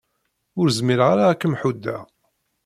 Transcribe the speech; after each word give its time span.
Ur 0.59 0.67
zmireɣ 0.77 1.07
ara 1.13 1.23
ad 1.31 1.37
kem-ḥuddeɣ. 1.39 2.03